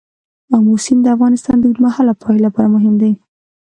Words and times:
آمو 0.55 0.73
سیند 0.83 1.01
د 1.03 1.07
افغانستان 1.15 1.55
د 1.59 1.63
اوږدمهاله 1.67 2.13
پایښت 2.23 2.41
لپاره 2.45 2.67
مهم 2.75 2.95
دی. 3.01 3.11